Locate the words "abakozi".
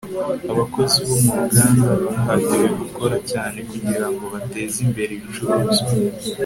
0.51-0.97